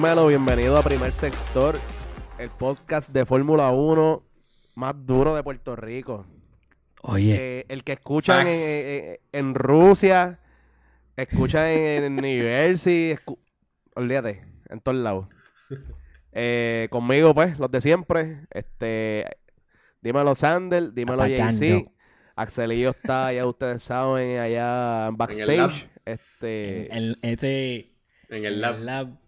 [0.00, 0.28] Dímelo.
[0.28, 1.78] Bienvenido a Primer Sector,
[2.38, 4.22] el podcast de Fórmula 1
[4.76, 6.24] más duro de Puerto Rico.
[7.02, 8.62] Oye, Eh, el que escuchan en, Facts.
[8.66, 10.40] en- en Rusia,
[11.18, 13.36] escuchan en, en New Jersey, escu-
[13.94, 15.26] olvídate, en todos lados.
[16.32, 18.46] Eh, conmigo, pues, los de siempre.
[18.52, 19.26] Este,
[20.00, 21.26] dímelo Sandel, dímelo.
[21.26, 21.84] JC.
[22.36, 25.16] Axelillo está, ya ustedes saben, allá en lab.
[25.18, 25.90] backstage.
[26.06, 27.92] Este, en, en ese
[28.30, 29.19] En el en lab.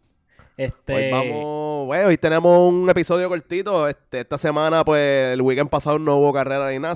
[0.63, 3.89] Este, Hoy vamos, bueno, hoy tenemos un episodio cortito.
[3.89, 6.95] Este, esta semana, pues, el weekend pasado no hubo carrera ni nada.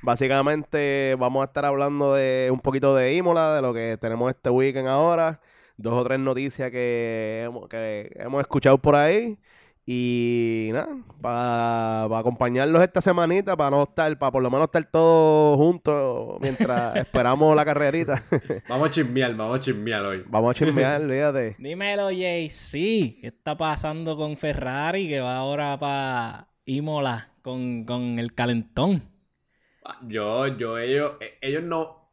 [0.00, 4.50] básicamente vamos a estar hablando de un poquito de Imola, de lo que tenemos este
[4.50, 5.40] weekend ahora.
[5.76, 7.50] Dos o tres noticias que
[8.14, 9.38] hemos escuchado por ahí.
[9.90, 15.56] Y nada, para acompañarlos esta semanita, para no estar, para por lo menos estar todos
[15.56, 18.22] juntos mientras esperamos la carrerita.
[18.68, 20.24] Vamos a chismear, vamos a chismear hoy.
[20.28, 21.56] Vamos a chismear, fíjate.
[21.58, 22.72] Dímelo, JC.
[23.18, 29.02] ¿Qué está pasando con Ferrari que va ahora para Imola con, con el calentón?
[29.86, 32.10] Ah, Yo, yo, ellos, eh, ellos no.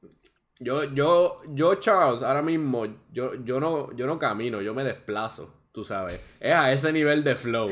[0.61, 5.53] Yo, yo, yo, Charles, ahora mismo, yo, yo no, yo no camino, yo me desplazo,
[5.75, 6.19] tú sabes.
[6.39, 7.69] Es a ese nivel de flow.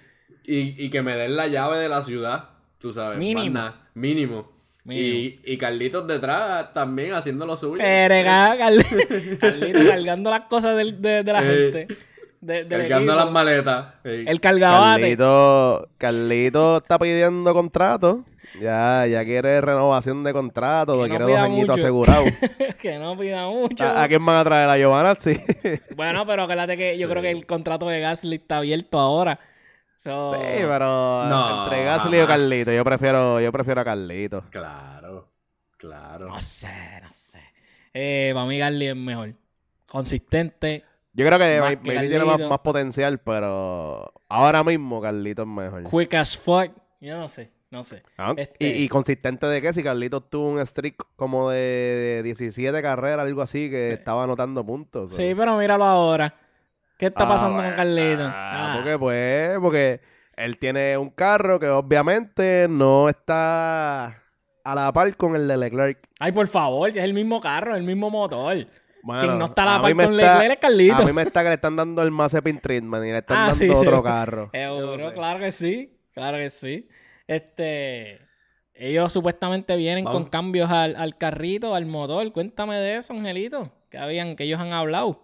[0.45, 2.49] y, y que me den la llave de la ciudad,
[2.79, 3.17] tú sabes.
[3.17, 3.73] Mínimo.
[3.95, 4.51] mínimo.
[4.89, 7.83] Y, y Carlitos detrás también haciendo lo suyo.
[7.83, 11.87] Erega, Carl- Carlito cargando las cosas del- de, de la Eh, gente.
[12.41, 13.85] De- del Cargando las maletas.
[14.03, 14.25] Ey.
[14.27, 15.01] El cargabate.
[15.01, 18.23] Carlito, Carlito está pidiendo contrato.
[18.61, 22.29] Ya, ya quiere renovación de contrato, Que no quiere dos añitos asegurados.
[22.81, 23.83] que no pida mucho.
[23.85, 24.69] ¿A, a quién van a traer?
[24.69, 25.15] ¿A Giovanna?
[25.19, 25.37] Sí.
[25.95, 27.11] Bueno, pero acuérdate que yo Sí.
[27.11, 29.39] creo que el contrato de Gasly está abierto ahora.
[29.97, 32.37] So, Sí, pero No, entre Gasly o jamás.
[32.37, 34.43] Carlito, yo prefiero, yo prefiero a Carlito.
[34.49, 35.27] Claro,
[35.77, 36.27] claro.
[36.29, 36.69] No sé,
[37.01, 37.39] no sé.
[37.93, 39.33] Eh, para mí Gasly es mejor.
[39.87, 40.83] Consistente.
[41.17, 45.83] Yo creo que Más que tiene más, potencial, pero ahora mismo Carlito es mejor.
[45.89, 46.71] Quick as fuck.
[47.01, 48.03] Yo no sé, no sé.
[48.19, 52.23] Ah, Este- y, y consistente de que si Carlitos tuvo un streak como de, de
[52.23, 55.15] 17 carreras, algo así, que estaba anotando puntos.
[55.15, 56.35] Sí, pero míralo ahora.
[56.99, 58.23] ¿Qué está Ah, pasando con Carlito?
[58.23, 60.01] ah, Ah, Porque pues, porque
[60.35, 64.05] él tiene un carro que obviamente no está
[64.63, 66.07] a la par con el de Leclerc.
[66.19, 68.67] Ay, por favor, si es el mismo carro, el mismo motor.
[69.03, 70.95] Bueno, Quien no está a la mí par me con está- Leclerc es Carlito.
[70.95, 73.41] A mí me está que le están dando el Mazepin treatment y le están Ah,
[73.49, 73.73] dando sí, sí.
[73.75, 74.49] otro carro.
[74.53, 75.97] Seguro, claro que sí.
[76.13, 76.87] Claro que sí.
[77.27, 78.19] Este.
[78.73, 80.21] Ellos supuestamente vienen Vamos.
[80.21, 82.31] con cambios al, al carrito, al motor.
[82.31, 83.71] Cuéntame de eso, Angelito.
[83.89, 85.23] Que habían, que ellos han hablado.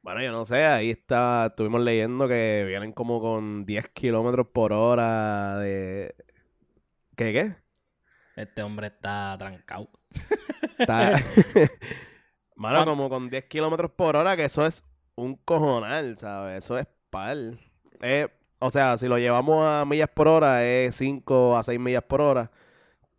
[0.00, 4.72] Bueno, yo no sé, ahí está, estuvimos leyendo que vienen como con 10 kilómetros por
[4.72, 6.12] hora de...
[7.14, 7.54] ¿Qué qué?
[8.34, 9.88] Este hombre está trancado.
[10.76, 11.12] Está...
[12.62, 14.84] Mano, ¿Cuán- como con 10 kilómetros por hora, que eso es
[15.16, 16.64] un cojonal, ¿sabes?
[16.64, 17.36] Eso es par.
[18.00, 18.28] Eh,
[18.60, 22.20] o sea, si lo llevamos a millas por hora, es 5 a 6 millas por
[22.20, 22.50] hora,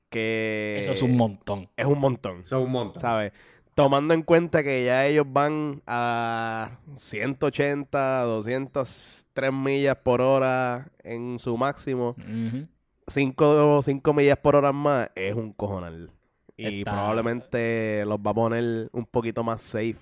[0.10, 0.76] que...
[0.80, 1.68] Eso es un montón.
[1.76, 3.02] Es un montón, Son un montón.
[3.02, 3.34] ¿sabes?
[3.76, 11.58] Tomando en cuenta que ya ellos van a 180, 203 millas por hora en su
[11.58, 12.16] máximo.
[12.20, 12.68] Ujú.
[13.08, 16.12] 5 millas por hora más es un cojonal.
[16.56, 19.96] Y Está- probablemente los va a poner un poquito más safe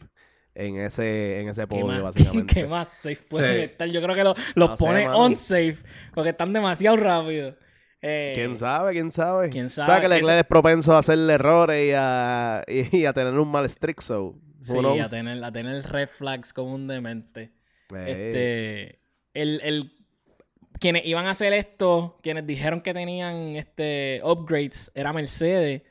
[0.54, 2.02] en ese, en ese ¿Qué podio, más,
[2.44, 2.54] básicamente.
[2.54, 3.62] qué más safe pueden Sí.
[3.72, 3.88] estar?
[3.90, 5.18] Yo creo que lo- los No sé, pone mano.
[5.18, 5.78] on safe.
[6.14, 7.56] Porque están demasiado rápidos.
[8.02, 8.94] Eh, ¿Quién sabe?
[8.94, 9.50] ¿Quién sabe?
[9.50, 10.02] ¿Quién O sea, sabe?
[10.02, 13.48] que Leclerc Ese- es propenso a hacerle errores y a, y, y a tener un
[13.50, 14.36] mal streak, so.
[14.62, 15.10] Sí, who a knows?
[15.12, 17.52] tener, a tener red flags como un demente.
[17.96, 19.00] Eh, Este,
[19.34, 19.92] el, el,
[20.80, 25.84] quienes iban a hacer esto, quienes dijeron que tenían este upgrades, era Mercedes.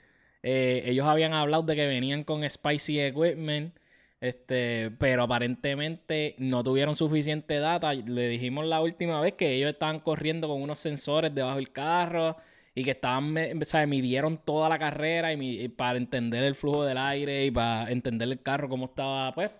[0.42, 3.74] Eh, ellos habían hablado de que venían con Spicy Equipment,
[4.20, 7.92] este, pero aparentemente no tuvieron suficiente data.
[7.94, 12.36] Le dijimos la última vez que ellos estaban corriendo con unos sensores debajo del carro
[12.74, 16.98] y que estaban, o sea, midieron toda la carrera y, para entender el flujo del
[16.98, 19.50] aire y para entender el carro cómo estaba, pues,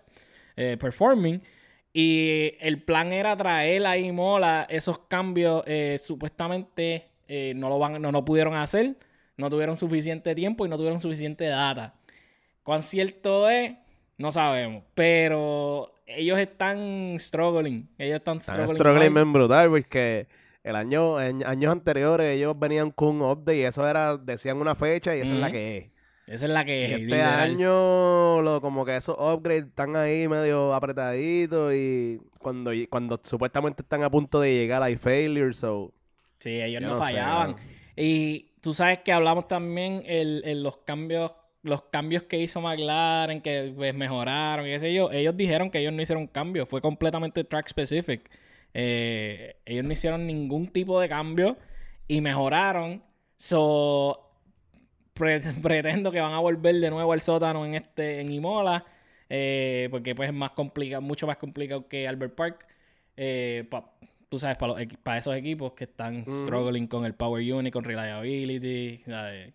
[0.55, 1.41] eh, performing.
[1.93, 5.63] Y el plan era traer a Imola esos cambios.
[5.67, 7.07] eh, supuestamente
[7.55, 8.95] no lo van, no, no pudieron hacer.
[9.41, 11.95] No tuvieron suficiente tiempo y no tuvieron suficiente data.
[12.63, 13.73] ¿Cuán cierto es?
[14.17, 14.83] No sabemos.
[14.93, 17.89] Pero ellos están struggling.
[17.97, 18.77] Ellos están Están struggling.
[18.77, 20.27] struggling bien brutal porque
[20.63, 24.75] el año, en años anteriores ellos venían con un update y eso era, decían una
[24.75, 25.85] fecha y esa es la que es.
[26.27, 27.39] Esa es la que Y este literal.
[27.39, 34.03] año, lo, como que esos upgrades están ahí medio apretaditos y cuando, cuando supuestamente están
[34.03, 35.91] a punto de llegar hay failures, so...
[36.37, 37.55] Sí, ellos no, fallaban.
[37.97, 43.71] y tú sabes que hablamos también el, los cambios los cambios que hizo McLaren, que
[43.75, 45.11] pues, mejoraron, qué sé yo.
[45.11, 48.31] Ellos dijeron que ellos no hicieron cambios, fue completamente track specific.
[48.73, 51.57] Eh, ellos no hicieron ningún tipo de cambio
[52.07, 53.03] y mejoraron.
[53.37, 54.27] So,
[55.13, 58.85] pre- pretendo que van a volver de nuevo al sótano en este en Imola,
[59.29, 62.67] eh, porque pues es más complicado, mucho más complicado que Albert Park.
[63.17, 63.65] Eh,
[64.31, 67.83] tú sabes, para, los para esos equipos que están struggling con el Power Unit, con
[67.83, 68.99] Reliability.
[69.05, 69.53] ¿sabes?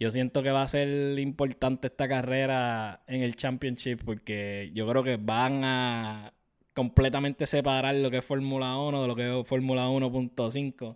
[0.00, 5.04] Yo siento que va a ser importante esta carrera en el Championship porque yo creo
[5.04, 6.32] que van a
[6.74, 10.94] completamente separar lo que es Fórmula 1 de lo que es Fórmula 1.5.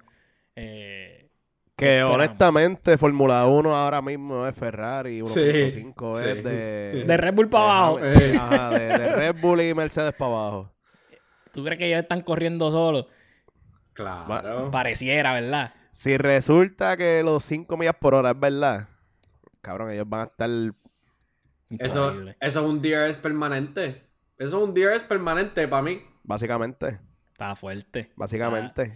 [0.56, 1.28] Eh,
[1.76, 2.14] Que Esperamos.
[2.16, 5.40] honestamente Fórmula 1 ahora mismo es Ferrari, 1.5 Sí,
[6.28, 6.42] es sí.
[6.42, 7.04] de...
[7.04, 7.98] de Red Bull para abajo.
[7.98, 10.72] de- Ajá, de, de Red Bull y Mercedes para abajo.
[11.56, 13.06] ¿Tú crees que ellos están corriendo solos?
[13.92, 14.70] Claro.
[14.70, 15.72] Pareciera, ¿verdad?
[15.92, 18.88] Si resulta que los 5 millas por hora es verdad,
[19.62, 20.50] cabrón, ellos van a estar...
[21.78, 22.36] Eso, Increíble.
[22.40, 24.02] eso es un DRS permanente.
[24.38, 26.02] Eso es un DRS permanente para mí.
[26.22, 27.00] Básicamente,
[27.32, 28.12] Está fuerte.
[28.16, 28.92] básicamente.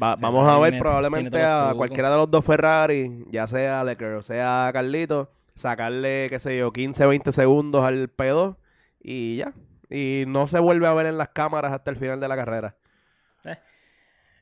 [0.00, 1.76] Va- Ferrari vamos a ver tiene- probablemente tiene todos los a trucos.
[1.78, 6.72] cualquiera de los dos Ferrari, ya sea Leclerc o sea Carlito, sacarle, qué sé yo,
[6.72, 8.56] 15, 20 segundos al P2
[9.02, 9.52] y ya.
[9.90, 12.76] Y no se vuelve a ver en las cámaras hasta el final de la carrera.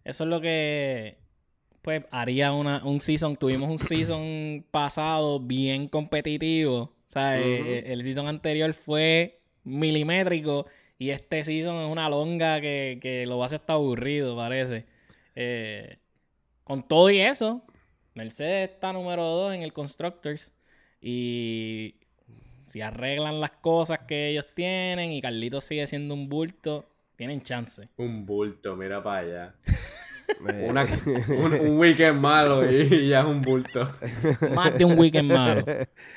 [0.04, 1.18] Eso es lo que
[1.82, 3.36] pues haría una, un season.
[3.36, 6.80] Tuvimos un season pasado bien competitivo.
[6.80, 10.66] O sea, eh, eh, el season anterior fue milimétrico
[10.98, 14.86] y este season es una longa que, que lo hace hasta aburrido, parece.
[15.34, 15.98] Eh,
[16.64, 17.64] con todo y eso,
[18.14, 20.52] Mercedes está número 2 en el Constructors
[21.00, 21.96] y
[22.68, 26.86] si arreglan las cosas que ellos tienen y Carlitos sigue siendo un bulto,
[27.16, 27.88] tienen chance.
[27.96, 29.54] Un bulto, mira para allá.
[30.68, 30.86] Una-
[31.30, 33.90] un, un weekend malo y, ya es un bulto.
[34.54, 35.64] Más de un weekend malo.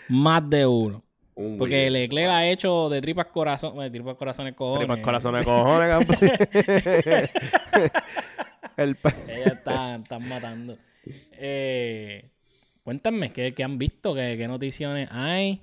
[0.09, 1.01] Más de uno.
[1.33, 4.86] Un Porque Leclerc ha hecho de tripas corazón, de tripas corazones cojones.
[4.86, 6.21] Tripas corazones cojones, campos.
[8.77, 10.75] El pa- Ellas están, están matando.
[11.33, 12.24] Eh,
[12.83, 14.13] cuéntame, ¿qué, qué han visto?
[14.13, 15.62] ¿Qué, qué noticias hay?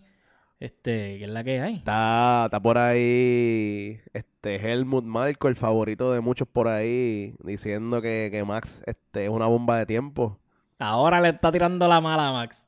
[0.60, 1.74] Este, ¿qué es la que hay?
[1.76, 8.28] Está, está por ahí este Helmut Marko, el favorito de muchos por ahí, diciendo que,
[8.32, 10.38] que Max este, es una bomba de tiempo.
[10.80, 12.66] Ahora le está tirando la mala a Max.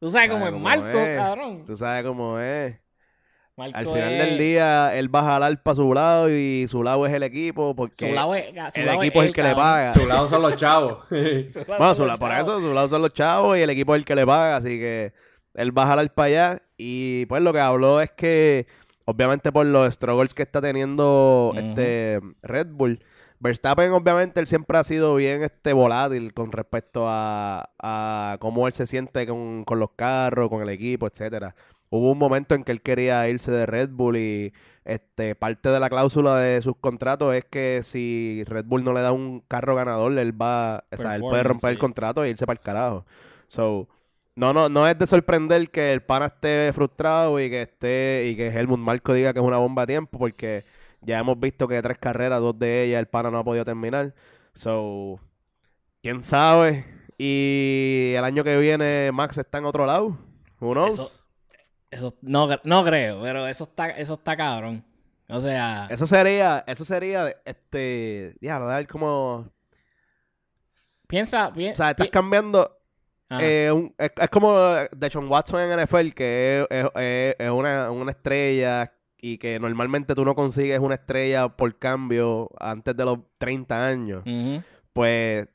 [0.00, 1.18] Tú sabes cómo es cómo Marco, es.
[1.18, 1.64] cabrón.
[1.66, 2.74] Tú sabes cómo es.
[3.56, 6.82] Marco Al final es- del día, él va a jalar para su lado y su
[6.82, 9.42] lado es el equipo porque Su lado es, su el lado equipo es el que
[9.42, 9.92] le paga.
[9.92, 11.06] Su lado son los chavos.
[11.08, 13.60] Su lado Bueno, son su los lado- por eso, su lado son los chavos y
[13.60, 15.12] el equipo es el que le paga, así que
[15.54, 16.62] él va a jalar para allá.
[16.76, 18.66] Y pues lo que habló es que,
[19.04, 23.00] obviamente por los struggles que está teniendo este Red Bull,
[23.40, 28.74] Verstappen obviamente él siempre ha sido bien este volátil con respecto a, a cómo él
[28.74, 31.54] se siente con, con los carros, con el equipo, etcétera.
[31.88, 34.52] Hubo un momento en que él quería irse de Red Bull y
[34.84, 39.00] este parte de la cláusula de sus contratos es que si Red Bull no le
[39.00, 42.46] da un carro ganador, él va, o sea, él puede romper el contrato e irse
[42.46, 43.06] para el carajo.
[43.48, 43.88] So,
[44.40, 48.36] no, no, no es de sorprender que el pana esté frustrado y que esté, y
[48.36, 50.62] que Helmut Marco diga que es una bomba a tiempo, porque
[51.02, 54.14] ya hemos visto que tres carreras, dos de ellas, el pana no ha podido terminar.
[54.54, 55.20] So,
[56.02, 56.84] quién sabe.
[57.18, 60.16] Y el año que viene Max está en otro lado.
[60.60, 60.94] Who knows?
[60.94, 61.24] Eso-
[61.90, 64.84] Eso no, no creo, pero eso está, eso está cabrón.
[65.28, 69.48] O sea, Eso sería, eso sería, este, ya, dar como,
[71.06, 72.76] piensa, pi- o sea, estás pi- cambiando.
[73.38, 77.50] Eh, un- es, es como de John Watson en NFL, que es, es- es- es
[77.50, 83.04] una, una estrella y que normalmente tú no consigues una estrella por cambio antes de
[83.04, 84.22] los 30 años.
[84.92, 85.46] Pues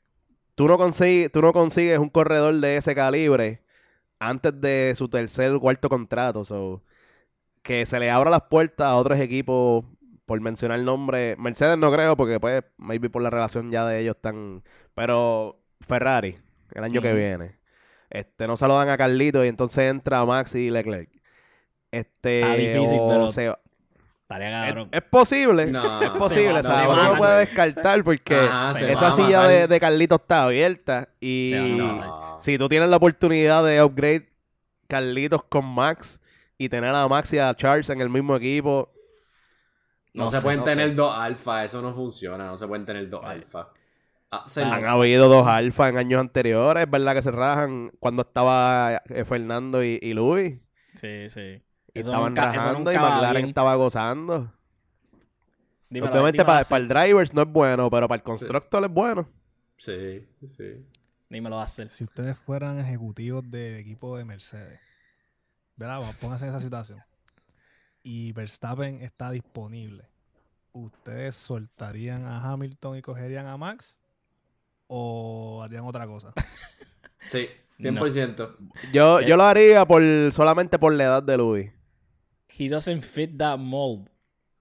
[0.54, 3.62] tú no consigues, tú no consigues un corredor de ese calibre
[4.18, 6.44] antes de su tercer o cuarto contrato.
[6.44, 6.82] So,
[7.62, 9.84] que se le abra las puertas a otros equipos,
[10.24, 11.36] por mencionar el nombre.
[11.38, 14.62] Mercedes no creo, porque pues, maybe por la relación ya de ellos tan.
[14.94, 16.38] Pero Ferrari,
[16.72, 17.55] el año que viene.
[18.10, 21.10] Este, no se lo dan a Carlito y entonces entra Max y Leclerc.
[21.90, 23.54] Este, Está difícil, o pero se-
[24.28, 27.18] Estaría es, es posible, No, es posible, se o sea, va- uno se no va-
[27.18, 32.58] puede descartar porque Ajá, esa va silla de, de Carlitos está abierta y va si
[32.58, 34.28] tú tienes la oportunidad de upgrade
[34.88, 36.20] Carlitos con Max
[36.58, 38.90] y tener a Max y a Charles en el mismo equipo,
[40.12, 40.94] No, No se sé, pueden no tener sé.
[40.96, 43.30] dos alfa, eso no funciona, no se pueden tener dos Right.
[43.44, 43.68] alfa.
[44.30, 49.00] Hacer- Han habido dos alfa en años anteriores, es verdad que se rajan cuando estaba
[49.08, 50.58] eh, Fernando y, y Luis.
[50.94, 51.62] Sí, sí.
[51.94, 53.48] Y Eso estaban nunca- rajando y McLaren bien.
[53.48, 54.52] estaba gozando.
[55.88, 59.28] Dímelo, Obviamente para, el drivers no es bueno, pero para el constructor es bueno.
[59.76, 60.84] Sí, sí.
[61.30, 61.88] Dímelo hacer.
[61.90, 64.80] Si ustedes fueran ejecutivos del equipo de Mercedes,
[65.76, 66.00] ¿verdad?
[66.20, 67.00] Pónganse en esa situación.
[68.02, 70.08] Y Verstappen está disponible.
[70.72, 74.00] ¿Ustedes soltarían a Hamilton y cogerían a Max?
[74.88, 76.32] ¿O harían otra cosa?
[77.28, 77.48] Sí,
[77.80, 78.56] 100%.
[78.92, 79.24] Yo, Eh.
[79.26, 80.00] yo lo haría por
[80.32, 81.72] solamente por la edad de Luis.
[82.56, 84.08] He doesn't fit that mold.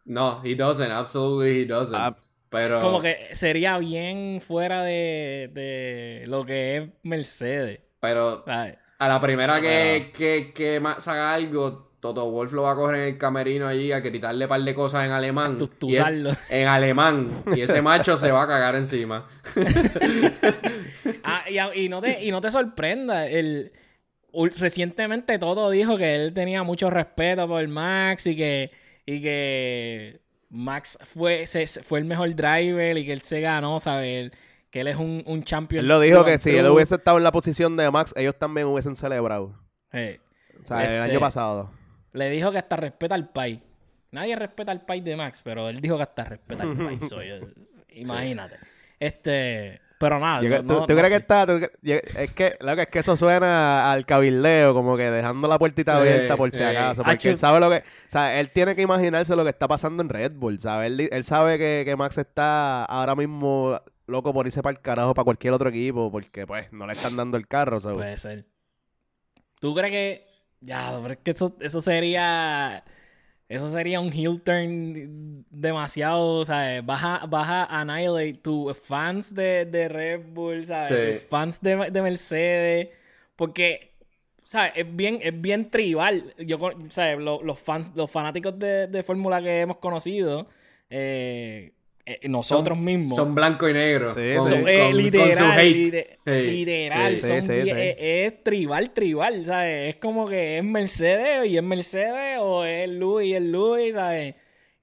[0.04, 0.92] No, he doesn't.
[0.92, 1.96] Absolutely he doesn't.
[1.96, 2.18] Ah,
[2.50, 2.80] Pero...
[2.82, 7.82] Como que sería bien fuera de, de lo que es Mercedes.
[8.00, 8.78] Pero ¿sabes?
[8.98, 12.96] a la primera que, que, que Max haga algo, Toto Wolf lo va a coger
[12.98, 15.58] en el camerino allí a gritarle un par de cosas en alemán.
[15.82, 15.96] Y
[16.50, 17.28] en alemán.
[17.56, 19.28] Y ese macho se va a cagar encima.
[21.24, 21.44] Ah,
[21.76, 23.28] y, no te, y no te sorprenda.
[23.28, 23.72] El,
[24.58, 28.72] recientemente Toto dijo que él tenía mucho respeto por Max y que,
[29.06, 30.20] y que
[30.50, 34.32] Max fue, se- fue el mejor driver y que él se ganó, ¿sabes?
[34.70, 35.82] Que él es un, un champion.
[35.82, 38.68] Él lo dijo que si él hubiese estado en la posición de Max, ellos también
[38.68, 39.54] hubiesen celebrado.
[39.92, 40.20] Sí.
[40.62, 41.72] O sea, el Este- año pasado.
[42.16, 43.60] Le dijo que hasta respeta al país.
[44.12, 47.00] Nadie respeta al país de Max, pero él dijo que hasta respeta al país.
[47.10, 47.36] So, yo-
[47.90, 48.56] imagínate.
[49.00, 50.42] Este, pero nada.
[50.42, 51.46] Yo- no- ¿Tú, no- tú no crees que está?
[51.46, 55.10] tú cre- yo- es que, lo que es que eso suena al cabildeo, como que
[55.12, 56.64] dejando la puertita Sí, abierta por si sí.
[56.64, 57.02] acaso.
[57.04, 57.30] Porque Achu.
[57.30, 57.78] él sabe lo que.
[57.78, 60.92] O sea, él tiene que imaginarse lo que está pasando en Red Bull, ¿sabes?
[60.92, 65.14] Él, él sabe que, que Max está ahora mismo loco por irse para el carajo
[65.14, 67.98] para cualquier otro equipo, porque pues no le están dando el carro, ¿sabes?
[67.98, 68.46] Puede ser.
[69.60, 70.35] ¿Tú crees que.?
[70.62, 72.84] Ya, pero es que eso, eso sería.
[73.50, 76.86] Eso sería un heel turn demasiado, ¿sabes?
[76.86, 81.22] Vas a, vas a annihilate tus fans de, de Red Bull, ¿sabes?
[81.22, 81.28] Sí.
[81.30, 82.90] Fans de, de Mercedes.
[83.36, 83.94] Porque,
[84.46, 84.74] ¿sabes?
[84.76, 86.34] Es bien, es bien tribal.
[86.40, 86.60] Yo,
[86.90, 87.20] ¿sabes?
[87.20, 90.48] Lo- Los, fans, los fanáticos de, de Fórmula que hemos conocido,
[90.90, 91.74] eh,
[92.06, 93.16] eh, nosotros mismos.
[93.16, 94.10] Son blanco y negro.
[94.10, 94.48] Sí, con.
[94.48, 95.76] Son, con- eh, con su literal, hate.
[95.76, 96.32] lite- Sí.
[96.52, 97.72] literal, Sí, son sí, bien- sí.
[97.82, 99.90] Es, es tribal, tribal, ¿sabes?
[99.90, 104.36] Es como que es Mercedes y es Mercedes o es Louis y es Louis, ¿sabes?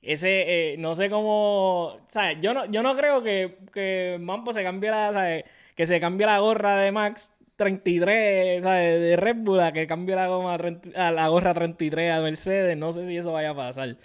[0.02, 2.38] Ese, eh, no sé cómo, ¿sabes?
[2.41, 5.45] Yo no, yo no creo que, que Mampo se cambie la, ¿sabes?
[5.76, 9.00] Que se cambie la gorra de Max 33, ¿sabes?
[9.00, 12.76] De Red Bull a que cambie la, goma, 30 a la gorra 33 a Mercedes.
[12.76, 13.97] No sé si eso vaya a pasar.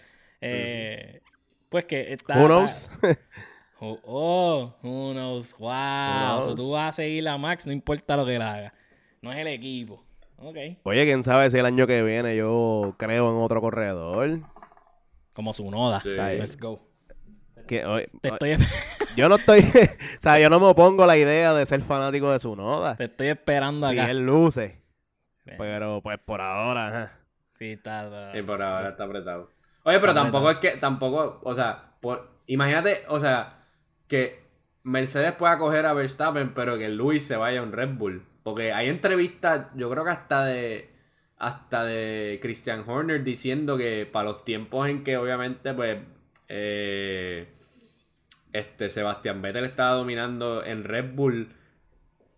[0.42, 1.22] Eh,
[1.70, 2.36] Pues que está...
[2.36, 2.92] Who está- knows?
[3.80, 5.56] Oh, oh, who knows?
[5.60, 6.40] Wow.
[6.50, 8.74] Who tú vas a seguir a Max, no importa lo que él haga.
[9.22, 10.04] No es el equipo.
[10.38, 10.58] Ok.
[10.82, 14.40] Oye, quién sabe si el año que viene yo creo en otro corredor.
[15.34, 16.00] Como su noda.
[16.02, 16.10] Sí.
[16.10, 16.82] Let's go.
[17.68, 18.58] Que, oye, Te estoy,
[19.16, 19.60] yo no estoy,
[20.18, 22.96] o sea, yo no me opongo a la idea de ser fanático de su noda.
[22.96, 24.10] te estoy esperando Si acá.
[24.10, 24.82] él luce.
[25.46, 25.58] Bien.
[25.60, 27.20] Pero pues por ahora, ajá.
[27.60, 29.52] Sí, está, está- Y por ahora está apretado.
[29.88, 33.64] Oye, pero tampoco es que, tampoco, o sea, por- imagínate, o sea,
[34.10, 34.42] que
[34.84, 38.26] Mercedes pueda coger a Verstappen, pero que Luis se vaya a un Red Bull.
[38.44, 40.90] Porque hay entrevistas, yo creo que hasta de,
[41.38, 46.00] hasta de Christian Horner diciendo que para los tiempos en que obviamente, pues,
[46.50, 47.48] eh,
[48.52, 51.48] este Sebastián Vettel estaba dominando en Red Bull,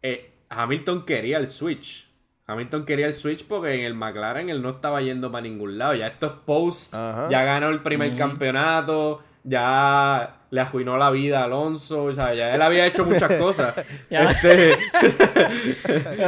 [0.04, 2.09] eh, Hamilton quería el switch.
[2.52, 5.96] Hamilton quería el switch porque en el McLaren él no estaba yendo para ningún lado.
[5.96, 7.28] Ya esto es post, Ajá.
[7.30, 12.56] ya ganó el primer campeonato, ya le arruinó la vida a Alonso, o sea, ya
[12.56, 13.76] él había hecho muchas cosas.
[14.10, 14.30] Ya.
[14.30, 14.78] Este,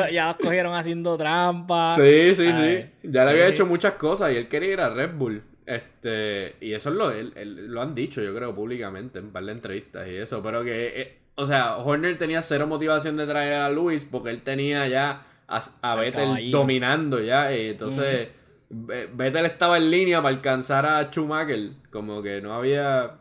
[0.12, 1.96] ya los cogieron haciendo trampa.
[1.96, 3.10] sí, sí, Ay, sí.
[3.10, 3.52] Ya le había sí.
[3.54, 5.44] hecho muchas cosas y él quería ir a Red Bull.
[5.66, 9.32] Este, y eso es lo, él- él- lo han dicho, yo creo, públicamente, en un
[9.32, 10.42] par de entrevistas y eso.
[10.44, 14.42] Pero que, eh, o sea, Horner tenía cero motivación de traer a Luis porque él
[14.42, 15.26] tenía ya
[15.58, 17.56] a, a Vettel dominando ya.
[17.56, 18.30] Y entonces,
[18.70, 21.72] Ve- Vettel estaba en línea para alcanzar a Schumacher.
[21.92, 23.20] Como que no había,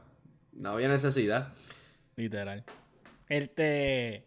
[0.53, 1.53] no había necesidad.
[2.17, 2.65] Literal.
[3.29, 4.25] Este.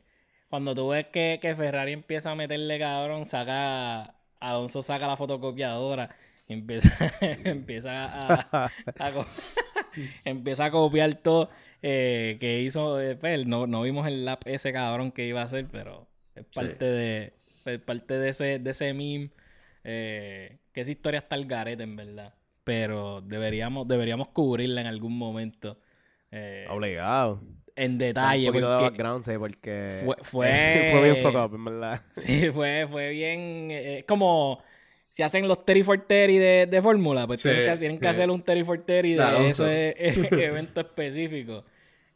[0.50, 4.16] Cuando tú ves que, que Ferrari empieza a meterle cabrón, saca.
[4.40, 6.14] Alonso saca la fotocopiadora
[6.50, 6.90] y empieza,
[7.46, 8.70] empieza a,
[10.26, 11.50] empieza a copiar todo
[11.82, 13.46] eh, que hizo eh, pues.
[13.48, 17.34] No, no vimos el lap ese cabrón que iba a hacer, pero es parte de
[17.80, 19.32] parte de ese, de ese meme.
[19.84, 22.34] eh, que esa historia está al garete, en verdad.
[22.64, 25.78] Pero deberíamos, deberíamos cubrirla en algún momento.
[26.32, 27.42] eh, Obligado.
[27.76, 28.48] en Un detalle.
[28.48, 32.02] poquito de Porque, background, sí, porque Fue- fue- fue bien fuck up, en verdad.
[32.16, 33.70] sí, fue, fue bien.
[33.72, 34.62] eh, Es como
[35.10, 38.08] si hacen los Terry for Terry de, de Fórmula, pues Sí, tienen, que, tienen que
[38.08, 38.12] sí.
[38.12, 41.66] hacer un Terry for Terry De de ese eh, evento específico.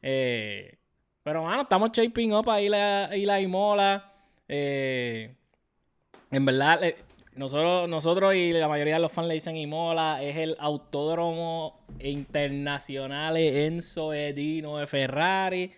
[0.02, 0.78] Eh,
[1.24, 4.14] Pero, mano, estamos shaping up a ir a, ir a Imola.
[4.48, 5.36] Eh,
[6.32, 6.82] en verdad,
[7.38, 10.22] nosotros, nosotros y la mayoría de los fans le dicen Imola.
[10.24, 15.72] Es el autódromo internacional Enzo Edino de Ferrari.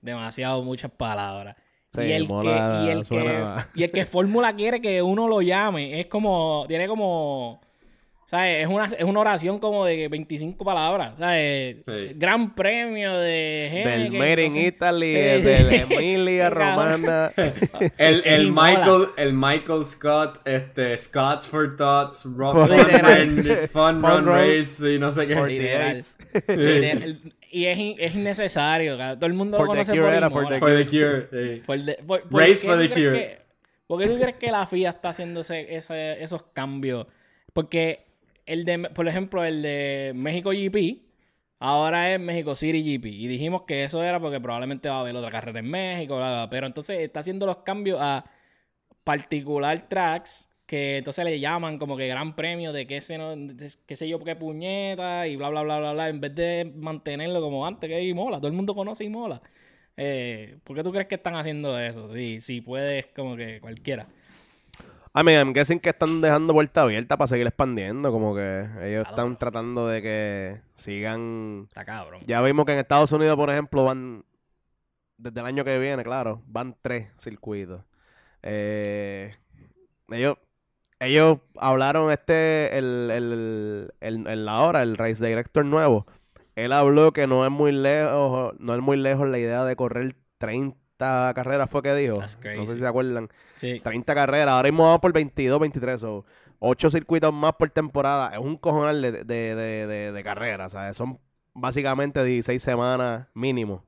[0.00, 1.56] Demasiado, muchas palabras.
[1.88, 5.26] Sí, y, el Imola que, y el que, y el que Fórmula quiere que uno
[5.26, 6.00] lo llame.
[6.00, 7.60] Es como, tiene como,
[8.26, 8.62] ¿sabes?
[8.62, 11.84] Es una, es una oración como de 25 palabras, ¿sabes?
[11.84, 12.12] Sí.
[12.14, 16.50] Gran premio de gente Del Made in Italy, Eh, del Emilia.
[16.50, 17.32] Romana.
[17.98, 18.50] El, el.
[18.52, 22.68] Michael, el Michael Scott, este, Scott's for Thoughts, Rock Fun.
[22.68, 24.26] Run, Fun Fun Run Run.
[24.26, 25.34] Race y no sé qué.
[25.34, 26.00] Literal.
[26.48, 27.20] Literal.
[27.50, 29.18] Y es, in- es innecesario, cabrón.
[29.20, 31.28] todo el mundo For lo the conoce cure por era for the For the Cure.
[31.56, 31.62] sí.
[31.64, 33.12] Por de- por- ¿por Race for the cure.
[33.12, 33.38] que-
[33.86, 37.06] ¿Por qué tú crees que la FIA está haciendo ese- ese- esos cambios?
[37.52, 38.00] Porque
[38.46, 41.02] el de, por ejemplo, el de México GP
[41.58, 43.06] ahora es México City GP.
[43.06, 46.30] Y dijimos que eso era porque probablemente va a haber otra carrera en México, bla,
[46.30, 48.24] bla, pero entonces está haciendo los cambios a
[49.04, 53.34] particular tracks que entonces le llaman como que gran premio de qué sé, no,
[53.86, 57.40] qué sé yo qué puñeta y bla bla bla bla bla en vez de mantenerlo
[57.42, 59.42] como antes que es Imola todo el mundo conoce Imola
[59.96, 62.12] eh, ¿por qué tú crees que están haciendo eso?
[62.14, 64.08] si, si puedes como que cualquiera
[65.16, 68.10] I mean, I'm guessing que están dejando puerta abierta para seguir expandiendo.
[68.10, 71.66] Como que ellos están tratando de que sigan.
[71.68, 74.24] está cabrón Ya vimos que en Estados Unidos, por ejemplo, van.
[75.16, 77.82] Desde el año que viene, claro, van tres circuitos.
[78.42, 79.32] Eh,
[80.10, 80.36] ellos.
[81.00, 86.06] Ellos hablaron este, el, el, el, el ahora, el race director nuevo.
[86.54, 90.16] Él habló que no es muy lejos, no es muy lejos la idea de correr
[90.38, 92.14] 30 carreras, fue que dijo.
[92.14, 93.28] That's No sé si se acuerdan.
[93.58, 94.48] sí 30 carreras.
[94.48, 96.02] Ahora mismo vamos por 22, 23.
[96.04, 96.24] O
[96.60, 98.32] 8 circuitos más por temporada.
[98.32, 100.72] Es un cojonal de, de, de, de, de carreras.
[100.72, 100.96] ¿sabes?
[100.96, 101.18] Son
[101.52, 103.84] básicamente 16 semanas mínimo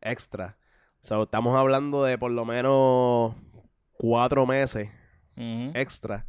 [0.00, 0.56] extra.
[1.00, 3.34] So, estamos hablando de por lo menos
[3.98, 4.88] 4 meses
[5.36, 6.26] extra.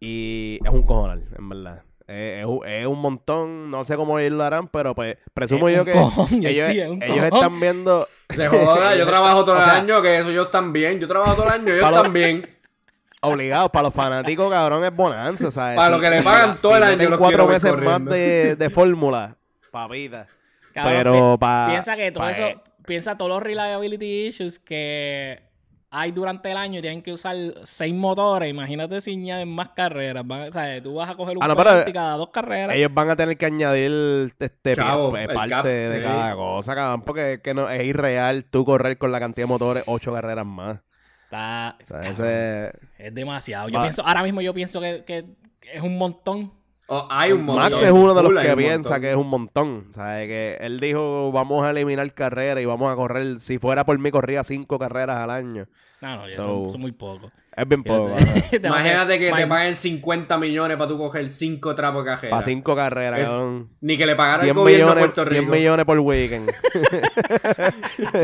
[0.00, 1.82] Y es un cojonal, en verdad.
[2.08, 3.70] Es, es un- es un montón.
[3.70, 6.66] No sé cómo ellos lo harán, pero pues presumo Es yo un que cojón, ellos,
[6.68, 7.34] sí, es un ellos cojón.
[7.34, 8.08] están viendo.
[8.30, 10.98] Se joda, yo trabajo todo O el año, que eso ellos también.
[10.98, 12.48] Yo trabajo todo el año, ellos Para lo- también.
[13.22, 13.70] obligados.
[13.70, 15.76] Para los fanáticos, cabrón, es bonanza, ¿sabes?
[15.76, 18.70] Para lo que le pagan todo el año, meten los cuatro meses más de, de
[18.70, 19.36] fórmula,
[19.70, 20.26] pa' vida.
[20.72, 25.42] Cabrón, Pero pi- pa- piensa que todo eso, piensa todos los reliability issues que
[25.90, 28.50] hay durante el año y tienen que usar seis motores.
[28.50, 30.26] Imagínate si añaden más carreras.
[30.26, 32.76] Van- o sea, tú vas a coger un Ah, no, pero penalty cada dos carreras.
[32.76, 37.02] Ellos van a tener que añadir este Chavo, el parte cap, de cada cosa, cabrón,
[37.02, 40.46] porque es que no, es irreal tú correr con la cantidad de motores ocho carreras
[40.46, 40.80] más.
[41.24, 42.72] Está, O sea, cabrón, ese...
[42.98, 43.68] es demasiado.
[43.68, 45.24] Yo Va- pienso, ahora mismo yo pienso que, que
[45.72, 46.52] es un montón.
[46.90, 47.64] Oh, hay un montón.
[47.64, 49.86] Max es uno de los Full que piensa que es un montón.
[49.90, 50.26] ¿sabes?
[50.26, 54.10] Que él dijo, vamos a eliminar carreras y vamos a correr, si fuera por mí,
[54.10, 55.66] corría cinco carreras al año.
[56.00, 57.30] No, no, So- son, son muy pocos.
[57.58, 58.16] Es bien poco.
[58.62, 62.30] Imagínate que te paguen 50 millones para tú coger 5 trapos de cajera.
[62.30, 63.68] Para cinco carreras, Es- cabrón.
[63.80, 65.52] Ni que le pagara 10 el gobierno de millones, Puerto 10 Rico.
[65.52, 66.50] millones por weekend.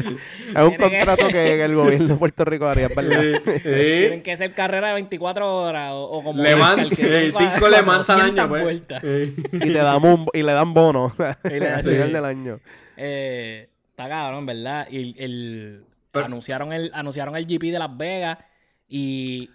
[0.55, 3.23] es un contrato que, que el gobierno de Puerto Rico haría, es ¿verdad?
[3.23, 7.33] Sí, Tienen que ser carreras de 24 horas o, o como Le Mans, que sí,
[7.33, 8.83] son cinco Le Mans al 400 año, pues.
[9.01, 9.35] Sí.
[9.53, 11.13] y te damos un- y le dan bono
[11.45, 11.91] Y le dan- al sí.
[11.91, 12.61] final del año.
[12.97, 14.87] Eh, está cabrón, ¿verdad?
[14.91, 18.39] Y el, el- Pero- anunciaron, el, anunciaron el GP de Las Vegas
[18.89, 19.51] y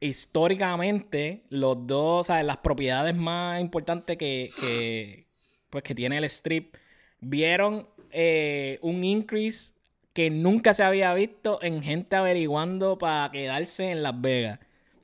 [0.00, 2.44] históricamente los dos, ¿sabes?
[2.44, 5.26] Las propiedades más importantes que,
[5.70, 6.74] pues, que tiene el strip
[7.20, 9.74] vieron eh, un increase
[10.12, 14.60] que nunca se había visto en gente averiguando para quedarse en Las Vegas.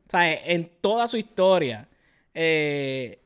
[0.08, 0.40] ¿Sabes?
[0.44, 1.88] En toda su historia.
[2.34, 3.20] eh,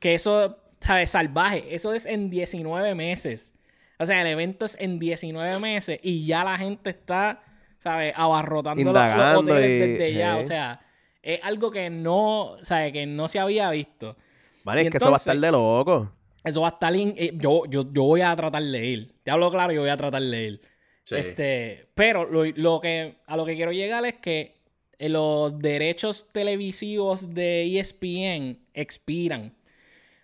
[0.00, 1.10] que eso, ¿sabes?
[1.10, 1.74] Salvaje.
[1.74, 3.54] Eso es en 19 meses.
[3.98, 7.43] O sea, el evento es en 19 meses y ya la gente está,
[7.84, 8.12] ¿sabes?
[8.16, 10.36] Abarrotando los- los, hoteles y- desde ya.
[10.38, 10.80] O sea,
[11.22, 12.92] es algo que no, ¿sabes?
[12.92, 14.16] Que no se había visto.
[14.64, 16.10] Vale, es que eso va a entonces- estar de loco.
[16.42, 16.94] Eso va a estar...
[16.96, 19.14] in- eh, yo, yo, yo voy a tratar de ir.
[19.22, 20.60] Te hablo claro, yo voy a tratar de ir.
[21.02, 21.16] Sí.
[21.16, 24.56] Este, pero lo, lo que, a lo que quiero llegar es que
[24.98, 29.54] eh, los derechos televisivos de ESPN expiran.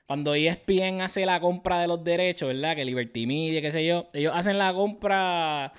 [0.07, 2.75] Cuando ESPN hace la compra de los derechos, ¿verdad?
[2.77, 5.73] Que Liberty Media, qué sé yo, ellos hacen la compra.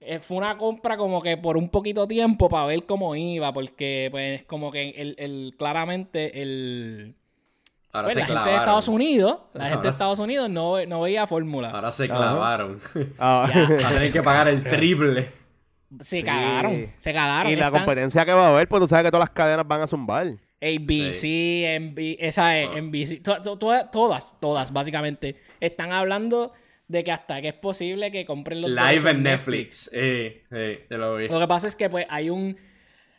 [0.00, 4.08] Eh, fue una compra como que por un poquito tiempo para ver cómo iba, porque
[4.10, 7.14] pues como que el, el- claramente el,
[7.92, 8.56] Ahora pues, se la gente de.
[8.56, 11.70] Estados Unidos, la gente de Estados Unidos no, no veía fórmula.
[11.70, 12.78] Ahora se clavaron.
[13.18, 13.46] Ah.
[13.84, 15.28] Va a tener que pagar el triple.
[16.00, 16.22] Se Sí.
[16.22, 17.50] cagaron, se cagaron.
[17.50, 19.66] y la Están- competencia que va a haber, pues tú sabes que todas las cadenas
[19.66, 20.26] van a zumbar.
[20.62, 22.78] ABC, NB esa es, Ah.
[22.78, 26.52] NBC, to- to- to- todas, todas, básicamente, están hablando
[26.90, 29.88] de que hasta que es posible que compren los Live en Netflix.
[29.92, 31.28] Eh, eh, te lo vi.
[31.28, 32.56] Lo que pasa es que pues hay un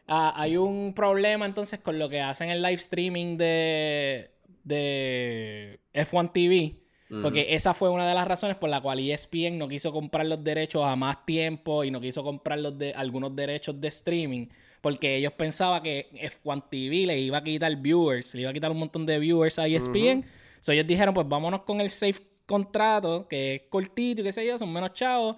[0.07, 4.31] ah, hay un problema entonces con lo que hacen el live streaming de
[4.63, 6.77] de F1 TV.
[7.21, 10.41] Porque esa fue una de las razones por la cual ESPN no quiso comprar los
[10.41, 14.47] derechos a más tiempo y no quiso comprar los de, algunos derechos de streaming.
[14.79, 18.71] Porque ellos pensaban que F1 TV le iba a quitar viewers, le iba a quitar
[18.71, 20.23] un montón de viewers a ESPN.
[20.61, 24.45] So ellos dijeron, pues vámonos con el safe contrato, que es cortito y qué sé
[24.45, 25.37] yo, son menos chavos.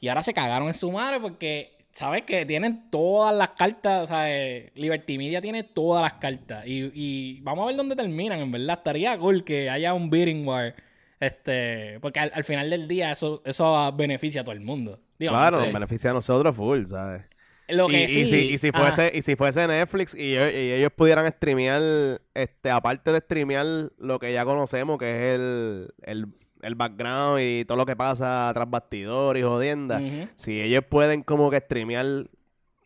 [0.00, 2.24] Y ahora se cagaron en su madre porque, ¿sabes?
[2.24, 6.66] Que tienen todas las cartas, o sea, eh, Liberty Media tiene todas las cartas.
[6.66, 8.78] Y, y vamos a ver dónde terminan, en verdad.
[8.78, 10.74] Estaría cool que haya un bidding war.
[11.20, 15.00] Este, porque al, al final del día eso, eso beneficia a todo el mundo.
[15.18, 15.72] Digo, Claro, no sé.
[15.72, 17.22] beneficia a nosotros full, ¿sabes?
[17.68, 18.80] Lo que y, sí, y si, y si ajá.
[18.92, 23.64] fuese, y si fuese Netflix y, ellos- y ellos pudieran streamear, este, aparte de streamear
[23.96, 26.26] lo que ya conocemos, que es el, el,
[26.64, 30.00] el background y todo lo que pasa tras bastidor y jodienda,
[30.34, 32.28] si ellos pueden como que streamear,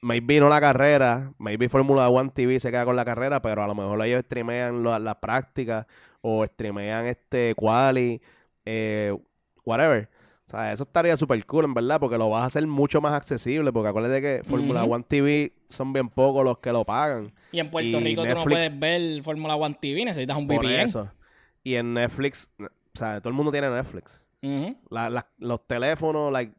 [0.01, 3.67] maybe no la carrera, maybe Fórmula One TV se queda con la carrera, pero a
[3.67, 5.87] lo mejor ellos streamean las prácticas
[6.21, 8.21] o streamean este quali,
[8.65, 9.17] eh,
[9.65, 10.09] whatever.
[10.45, 13.13] O sea, eso estaría súper cool, en verdad, porque lo vas a hacer mucho más
[13.13, 14.95] accesible, porque acuérdate que Fórmula Ujú.
[14.95, 17.35] One TV son bien pocos los que lo pagan.
[17.53, 20.65] Y en Puerto y Rico tú no puedes ver Fórmula One TV, necesitas un Por
[20.65, 20.81] VPN.
[20.85, 21.11] eso.
[21.63, 22.51] Y en Netflix,
[22.99, 24.25] sea, todo el mundo tiene Netflix.
[24.43, 24.77] Ujú.
[24.91, 26.53] La- la- los teléfonos, like,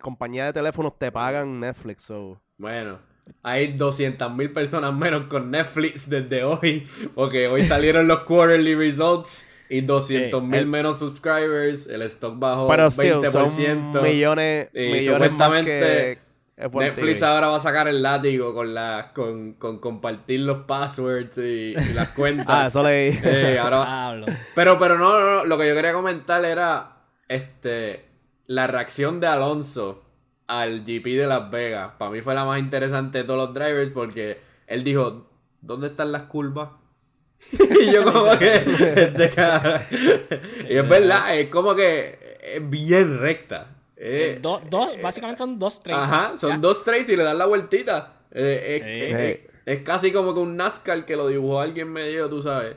[0.00, 2.40] compañías de teléfonos te pagan Netflix, so...
[2.58, 2.98] Bueno,
[3.42, 9.82] hay 200.000 personas menos con Netflix desde hoy, porque hoy salieron los quarterly results y
[9.82, 13.30] 200.000 el- menos subscribers, el stock bajó Pero sí, 20%.
[13.92, 16.25] son millones, Y millones más supuestamente que F1
[16.56, 17.26] Netflix TV.
[17.28, 21.92] ahora va a sacar el látigo con la con, con compartir los passwords y, y
[21.94, 22.46] las cuentas.
[22.48, 23.18] Ah, eso leí.
[23.22, 24.26] Eh, ahora va- Diablo.
[24.54, 26.96] pero, pero no, no, no, lo que yo quería comentar era
[27.28, 28.06] este
[28.46, 30.04] la reacción de Alonso
[30.46, 31.92] al GP de Las Vegas.
[31.98, 35.28] Para mí fue la más interesante de todos los drivers porque él dijo,
[35.60, 36.70] ¿dónde están las curvas?
[37.52, 38.54] y yo como que,
[38.96, 39.30] este
[40.70, 43.75] y es verdad, es como que es bien recta.
[43.96, 46.04] Eh, Do- dos, básicamente son dos trades.
[46.12, 48.12] Ajá, son dos trades y le dan la vueltita.
[48.32, 49.02] Eh, es, Sí.
[49.14, 49.40] es- es-
[49.78, 52.76] es casi como que un NASCAR que lo dibujó alguien medio, tú sabes.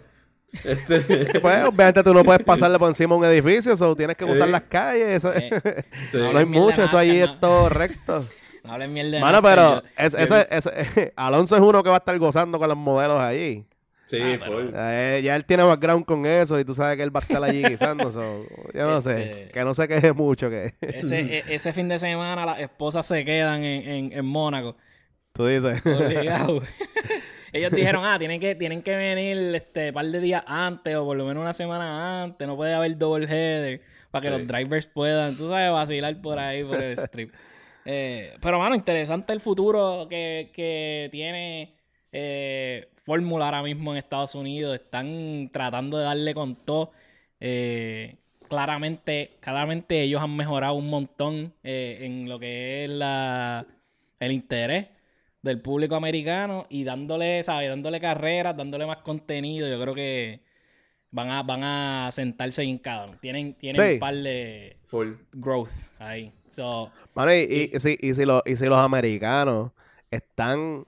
[0.64, 1.00] Este,
[1.42, 4.48] Pues, obviamente tú no puedes pasarle por encima de un edificio, so tienes que usar
[4.48, 4.52] Eh.
[4.52, 5.08] las calles.
[5.24, 5.50] Eso, Eh,
[6.12, 6.18] sí.
[6.18, 8.24] no hay mierda mucho, eso ahí es todo recto.
[8.64, 11.90] No hablen mierda de Mano, NASCAR, pero yo- es- ese- ese- Alonso es uno que
[11.90, 13.66] va a estar gozando con los modelos allí.
[14.10, 14.18] Sí,
[14.74, 14.90] Ah.
[15.18, 17.44] Eh, ya él tiene background con eso y tú sabes que él va a estar
[17.44, 18.12] allí guisando.
[18.12, 18.44] so,
[18.74, 20.50] yo no sé, Este- que no se queje mucho.
[20.50, 24.76] que Ese, e- ese fin de semana las esposas se quedan en, en, en Mónaco.
[25.34, 25.80] Tú dices.
[27.52, 31.18] Ellos dijeron, ah, tienen que, tienen que venir este par de días antes o por
[31.18, 32.48] lo menos una semana antes.
[32.48, 34.38] No puede haber double header para que Sí.
[34.38, 37.34] los drivers puedan, tú sabes, vacilar por ahí, por el strip.
[37.92, 41.74] Eh, pero, mano, interesante el futuro que, que tiene
[42.12, 44.76] eh, Fórmula ahora mismo en Estados Unidos.
[44.76, 46.92] Están tratando de darle con todo.
[47.40, 48.16] Eh,
[48.48, 53.66] claramente, claramente ellos han mejorado un montón eh, en lo que es la,
[54.20, 54.88] el interés
[55.42, 57.70] del público americano y dándole, ¿sabes?
[57.70, 59.68] Dándole carreras, dándole más contenido.
[59.70, 60.42] Yo creo que
[61.12, 63.18] van a, van a sentarse bien cabrón.
[63.22, 63.94] Tienen, tienen Sí.
[63.94, 65.14] un par de Full.
[65.34, 65.70] growth
[66.00, 66.32] ahí.
[66.50, 69.72] So, Mano, y, y si, y, si los, y si los americanos
[70.12, 70.86] están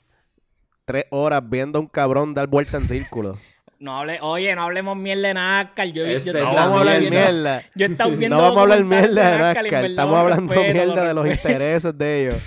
[0.85, 3.37] tres horas viendo a un cabrón dar vuelta en círculo.
[3.79, 5.87] no hable, oye, no hablemos mierda de NASCAR.
[5.87, 7.19] Yo, yo, No vamos a hablar mierda.
[7.31, 7.63] mierda.
[7.75, 9.63] Yo he estado viendo No vamos a hablar mierda de NASCAR.
[9.71, 12.43] verdad Estamos hablando respeto, mierda de los intereses de ellos.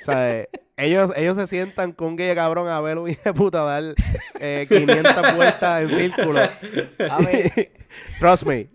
[0.00, 3.20] O sea, eh, ellos, ellos se sientan con un gay cabrón a ver un hijo
[3.24, 3.94] de puta dar
[4.40, 6.40] eh, 500 vueltas en círculo.
[7.10, 7.72] A ver.
[8.18, 8.68] Trust me,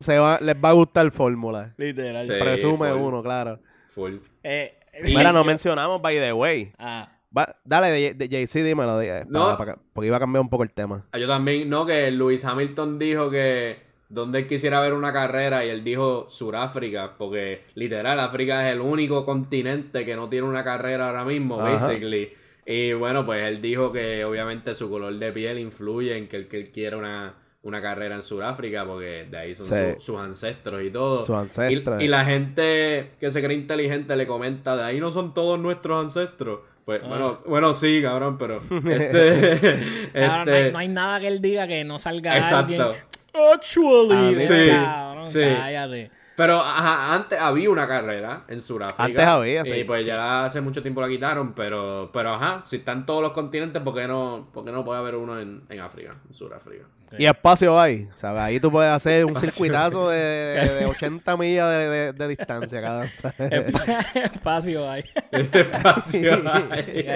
[0.00, 1.72] se va, les va a gustar fórmula.
[1.78, 2.26] Literal.
[2.26, 2.32] Sí.
[2.38, 2.98] Presume full.
[3.00, 3.60] uno, claro.
[3.90, 4.16] Full.
[4.42, 6.72] Eh, Mira, no yo- mencionamos by the way.
[6.78, 8.98] Ah, Va- dale, JC, dímelo.
[8.98, 9.44] de- No.
[9.44, 11.04] para- para- porque iba a cambiar un poco el tema.
[11.12, 15.64] Ah, Yo también, no, que Luis Hamilton dijo que donde él quisiera ver una carrera
[15.64, 20.62] y él dijo Suráfrica, porque literal África es el único continente que no tiene una
[20.62, 21.72] carrera ahora mismo, Ajá.
[21.72, 22.32] basically.
[22.66, 26.48] Y bueno, pues él dijo que obviamente su color de piel influye en que él,
[26.48, 29.94] que él quiera una, una carrera en Sudáfrica, porque de ahí son Sí.
[29.96, 31.22] su- sus ancestros y todo.
[31.22, 32.00] Sus ancestros.
[32.00, 35.58] Y, y la gente que se cree inteligente le comenta, de ahí no son todos
[35.58, 36.60] nuestros ancestros.
[36.84, 37.08] Pues Ah.
[37.08, 38.56] bueno, bueno, sí, cabrón, pero
[38.88, 42.56] este, cabrón, no, hay, este- no hay nada que él diga que no salga Exacto.
[42.92, 43.04] alguien.
[43.52, 44.14] Actually.
[44.14, 45.40] Ah, Mira, sí, cabrón, sí.
[45.42, 46.10] cállate.
[46.36, 49.04] Pero ajá, antes había una carrera en Sudáfrica.
[49.04, 50.08] Antes había, Y sí, pues sí.
[50.08, 53.94] ya hace mucho tiempo la quitaron, pero, pero ajá, si están todos los continentes, ¿por
[53.94, 56.86] qué no, por qué no puede haber uno en, en África, en Sudáfrica?
[57.18, 58.08] Y espacio hay.
[58.14, 58.40] ¿sabes?
[58.42, 62.80] Ahí tú puedes hacer un circuitazo de, de- de 80 millas de, de- de distancia
[62.80, 63.04] cada.
[64.14, 65.04] Espacio hay.
[65.30, 67.06] Espacio hay.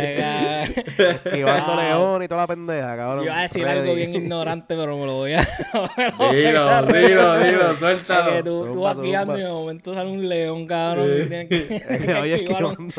[0.99, 3.25] Esquivando león y toda la pendeja, cabrón.
[3.25, 3.79] Iba a decir Ready.
[3.81, 5.41] algo bien ignorante, pero me lo voy a.
[5.73, 8.45] lo voy a Dilo, dilo, dilo, suéltalo.
[8.45, 11.09] tú, tú Zumba, vas guiando y de momento sale un león, cabrón.
[11.25, 12.93] y tienes que, Oye, esquivando león.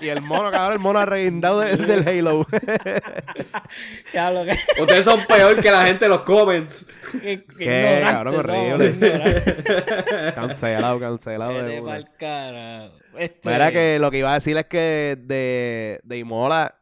[0.00, 2.46] y, y el mono, cabrón, el mono arreguindado de- del Halo.
[4.12, 6.86] Que, Ustedes son peor que la gente en los comments.
[7.12, 8.94] Qué, ignorante cabrón, horrible.
[10.34, 11.52] cancelado, cancelado.
[11.62, 12.90] de.
[13.18, 16.76] Este, Mira que lo que iba a decir es que de, de Imola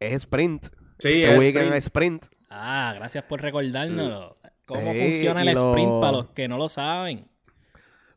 [0.00, 0.66] es sprint.
[0.98, 1.74] Sí, El es weekend sprint.
[1.76, 2.26] es sprint.
[2.50, 4.38] Ah, gracias por recordárnoslo.
[4.64, 7.28] ¿Cómo Sí, funciona el lo- sprint para los que no lo saben?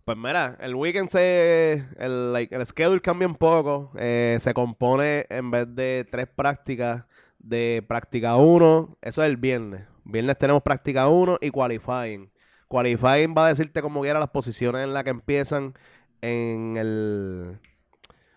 [0.05, 1.83] Pues mira, el weekend se.
[1.99, 3.91] El, like, el schedule cambia un poco.
[3.97, 7.03] eh, se compone en vez de tres prácticas
[7.39, 8.97] de práctica 1.
[9.01, 9.85] Eso es el viernes.
[10.03, 12.31] Viernes tenemos práctica 1 y qualifying.
[12.67, 15.73] Qualifying va a decirte como quiera las posiciones en las que empiezan
[16.21, 17.59] en el,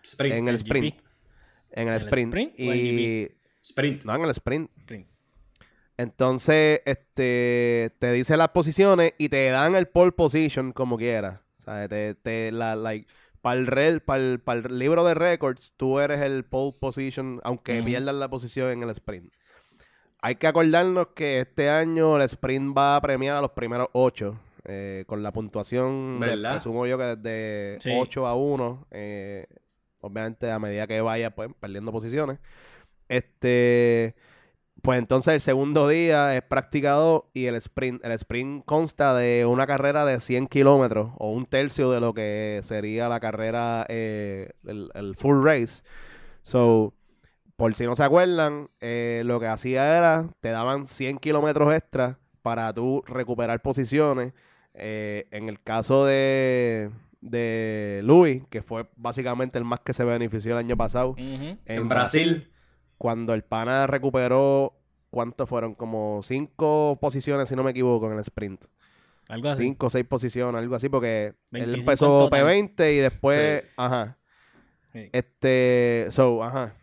[0.03, 0.35] Sprint.
[0.35, 0.95] en el el sprint.
[0.95, 1.03] GP.
[1.71, 2.33] En el ¿El sprint.
[2.33, 3.31] sprint o el y.
[3.61, 4.05] Sprint.
[4.05, 4.71] No, en el sprint.
[4.77, 5.07] Sprint.
[5.97, 11.39] Entonces, este, te dice las posiciones y te dan el pole position como quieras.
[11.57, 13.07] O sea, te, te la, like,
[13.43, 17.83] para el, rel- para el, el libro de records, tú eres el pole position, aunque
[17.83, 19.31] pierdas la posición en el sprint.
[20.21, 24.39] Hay que acordarnos que este año el sprint va a premiar a los primeros ocho.
[24.65, 26.51] eh, con la puntuación, ¿Verdad?
[26.53, 27.91] presumo yo que desde Sí.
[27.99, 29.45] 8 a 1, eh,
[29.99, 32.39] obviamente a medida que vaya pues, perdiendo posiciones.
[33.09, 34.15] Este,
[34.83, 38.03] pues entonces el segundo día es práctica 2 y el sprint.
[38.03, 42.59] El sprint consta de una carrera de 100 kilómetros o un tercio de lo que
[42.63, 45.83] sería la carrera, eh, el, el full race.
[46.41, 46.93] So,
[47.55, 52.19] por si no se acuerdan, eh, lo que hacía era, te daban 100 kilómetros extra
[52.41, 54.33] para tú recuperar posiciones.
[54.73, 56.91] Eh, en el caso de,
[57.21, 61.15] de Louis, que fue básicamente el más que se benefició el año pasado.
[61.17, 62.49] En Brasil.
[63.03, 65.75] Cuando el pana recuperó, ¿cuántos fueron?
[65.75, 68.63] Como cinco posiciones, si no me equivoco, en el sprint.
[69.27, 69.63] Algo así.
[69.63, 72.45] Cinco o seis posiciones, algo así, porque él 25 empezó en total.
[72.45, 73.67] P20 y después, Sí.
[73.75, 74.17] ajá.
[74.93, 75.09] Sí.
[75.11, 76.75] Este, so, ajá.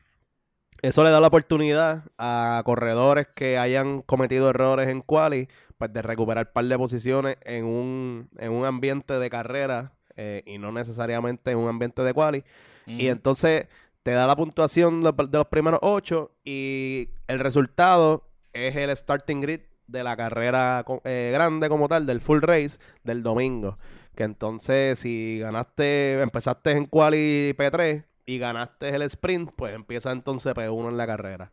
[0.83, 6.03] Eso le da la oportunidad a corredores que hayan cometido errores en quali, pues de
[6.03, 10.71] recuperar un par de posiciones en un, en un ambiente de carrera eh, y no
[10.71, 12.45] necesariamente en un ambiente de quali.
[12.87, 13.69] Y entonces
[14.03, 19.41] te da la puntuación de, de los primeros ocho y el resultado es el starting
[19.41, 23.79] grid de la carrera eh, grande como tal, del full race del domingo.
[24.15, 30.55] Que entonces si ganaste, empezaste en quali P3 y ganaste el sprint, pues empieza entonces
[30.55, 31.53] P1 en la carrera.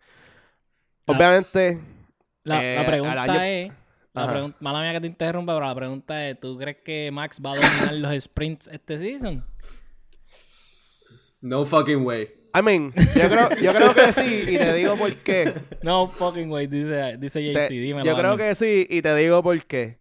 [1.05, 1.79] Obviamente,
[2.43, 3.71] La, Eh, la pregunta año- es.
[4.13, 4.53] La Ajá.
[4.61, 7.55] mala mía que te interrumpa, pero la pregunta es: ¿tú crees que Max va a
[7.55, 9.45] dominar los sprints este season?
[11.41, 12.29] No fucking way.
[12.57, 15.53] I mean, yo creo, yo creo que sí y te digo por qué.
[15.83, 17.69] No fucking way, dice, dice JC.
[17.69, 18.05] dímelo.
[18.05, 19.99] yo creo que sí, y te digo por qué.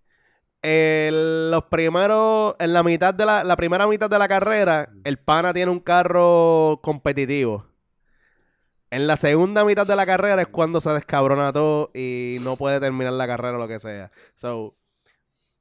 [0.63, 5.19] El- los primeros, en la mitad de la, la primera mitad de la carrera, el
[5.19, 7.67] pana tiene un carro competitivo.
[8.91, 12.81] En la segunda mitad de la carrera es cuando se descabrona todo y no puede
[12.81, 14.11] terminar la carrera o lo que sea.
[14.35, 14.77] So,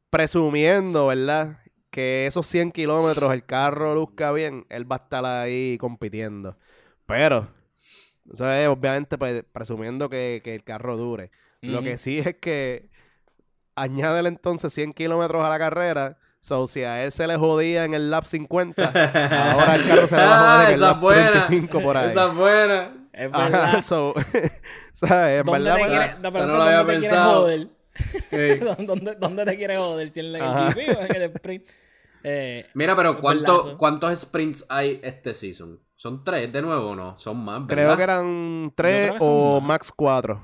[0.10, 1.58] presumiendo, ¿verdad?
[1.89, 6.58] Que esos 100 kilómetros el carro luzca bien, él va a estar ahí compitiendo.
[7.05, 7.47] Pero,
[8.31, 11.31] eso es obviamente pues, presumiendo que, que el carro dure.
[11.61, 12.89] Lo que sí es que
[13.75, 16.17] añádele entonces 100 kilómetros a la carrera.
[16.39, 18.85] So, si a él se le jodía en el lap 50,
[19.51, 21.31] ahora el carro se le va a joder en el Ah, esa lap es buena.
[21.31, 22.09] 25 por ahí.
[22.09, 22.93] Esa es buena.
[23.13, 23.81] Es Ajá, verdad.
[23.81, 24.13] so,
[24.91, 25.43] ¿sabes?
[25.43, 27.41] ¿Dónde verdad, te pues, la no lo es había ¿dónde te quieres pensado.
[27.41, 27.69] joder?
[28.85, 30.09] ¿Dónde, ¿Dónde te quieres joder?
[30.09, 31.65] Si en el o en el sprint.
[32.27, 33.77] Eh, Mira, pero ¿cuánto-.
[33.77, 35.79] ¿cuántos sprints hay este season?
[35.95, 37.17] ¿Son tres de nuevo o no?
[37.19, 37.85] Son más, ¿verdad?
[37.93, 39.67] creo que eran 3 creo que son o más.
[39.67, 40.41] max 4.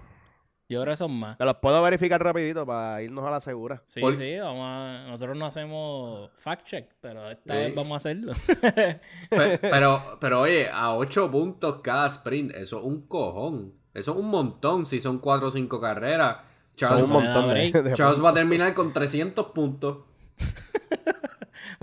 [0.70, 1.38] yo creo que son más.
[1.38, 3.82] Te los puedo verificar rapidito para irnos a la segura.
[3.84, 7.60] Sí, Por- sí, vamos a- nosotros no hacemos fact check, pero esta Sí.
[7.60, 8.34] vez vamos a hacerlo.
[8.56, 9.00] Pe-
[9.62, 13.74] Pero, pero oye, a 8 puntos cada sprint, eso es un cojón.
[13.94, 16.38] Eso es un montón si son 4 o 5 carreras.
[16.76, 17.74] Charles, un montón de, break.
[17.84, 19.98] de- Charles va a terminar con 300 puntos.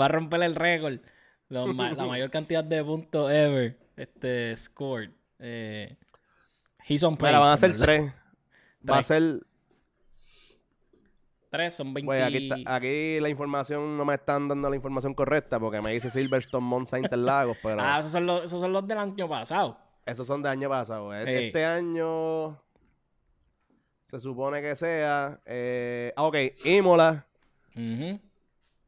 [0.01, 1.01] Va a romper el récord.
[1.51, 5.11] Ma- la mayor cantidad de puntos ever este, scored.
[5.39, 5.97] Eh,
[6.87, 7.17] he's on.
[7.21, 7.79] Mira, van a ser.
[7.79, 8.03] 3.
[8.89, 9.07] Va a Tres.
[9.07, 9.41] ser.
[11.51, 12.07] 3 son 20.
[12.07, 15.93] Pues aquí, está- aquí la información no me están dando la información correcta porque me
[15.93, 19.79] dice Silverstone, Monza, Interlagos, pero Ah, esos son, los, esos son los del año pasado.
[20.05, 21.15] esos son de año pasado.
[21.15, 21.47] E-.
[21.47, 22.61] Este año
[24.05, 25.41] se supone que sea.
[25.47, 27.25] Eh, ah, ok, Imola,
[27.75, 28.21] Ujú,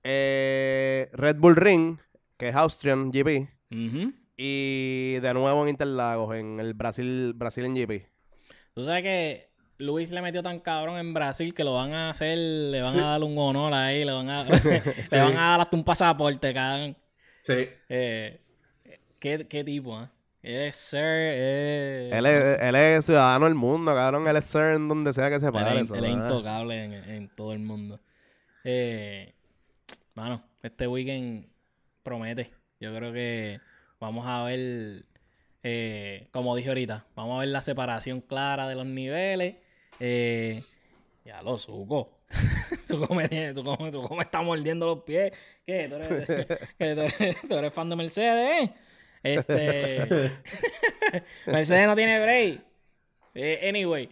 [0.04, 1.98] eh, Red Bull Ring,
[2.36, 3.48] que es Austrian GP,
[4.36, 8.06] y de nuevo en Interlagos, en el Brasil, Brasil en GP.
[8.74, 12.38] Tú sabes que Luis le metió tan cabrón en Brasil que lo van a hacer,
[12.38, 12.98] le van Sí.
[12.98, 14.44] a dar un honor ahí, le van a,
[15.10, 16.96] le van a dar hasta un pasaporte, cabrón.
[17.42, 17.66] Sí.
[17.88, 18.40] Eh,
[19.18, 20.10] ¿qué, qué tipo, ah?
[20.42, 24.26] Es Sir, eh, Él es, él es ciudadano del mundo, cabrón.
[24.26, 25.74] Él es Sir en donde sea que se Él pare.
[25.76, 28.00] es, eso, él es intocable en, en todo el mundo.
[28.64, 29.34] Eh,
[30.14, 31.46] mano, este weekend
[32.02, 32.50] promete.
[32.80, 33.60] Yo creo que
[33.98, 35.04] vamos a ver,
[35.62, 39.56] eh, como dije ahorita, vamos a ver la separación clara de los niveles.
[40.00, 40.62] Eh,
[41.24, 42.18] ya lo suco.
[42.86, 43.52] Suco me, me-
[44.22, 45.32] está mordiendo los pies.
[45.66, 45.88] ¿Qué?
[45.88, 46.08] ¿Tú eres,
[46.78, 48.62] que tú eres- tú eres fan de Mercedes?
[48.62, 48.74] eh?
[49.22, 50.32] Este.
[51.46, 52.60] Mercedes no tiene break.
[53.34, 54.08] Eh, anyway,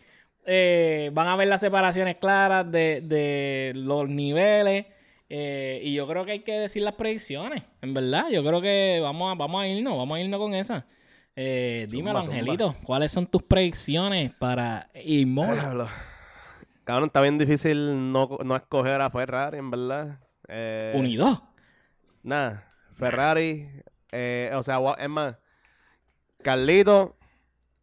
[1.12, 4.87] van a ver las separaciones claras de, de los niveles.
[5.28, 7.62] Eh, y yo creo que hay que decir las predicciones.
[7.82, 10.86] En verdad, yo creo que vamos a, vamos a irnos, vamos a irnos con esa.
[11.36, 12.38] Eh, dímelo, Zumba, zumba.
[12.38, 15.88] Angelito, ¿cuáles son tus predicciones para Imola?
[16.84, 20.20] Cabrón, está bien difícil no, no escoger a Ferrari, en verdad.
[20.48, 21.42] Eh, Unidos.
[22.22, 22.72] Nada.
[22.92, 23.68] Ferrari.
[24.10, 25.36] eh, o sea, es más.
[26.42, 27.16] Carlito,